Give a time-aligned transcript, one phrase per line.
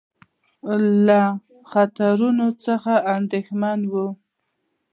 [1.07, 1.21] له
[1.71, 4.07] خطرونو څخه اندېښمن وو.